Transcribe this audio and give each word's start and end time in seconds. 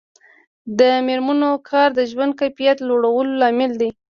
د 0.79 0.81
میرمنو 1.07 1.51
کار 1.69 1.89
د 1.95 1.99
ژوند 2.11 2.31
کیفیت 2.41 2.77
لوړولو 2.87 3.33
لامل 3.41 3.71
دی. 3.81 3.89